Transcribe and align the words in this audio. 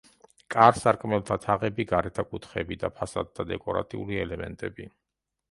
კარ-სარკმელთა 0.53 1.37
თაღები, 1.43 1.85
გარეთა 1.91 2.25
კუთხეები 2.31 2.79
და 2.85 2.91
ფასადთა 2.97 3.47
დეკორატიული 3.53 4.21
ელემენტები. 4.25 4.91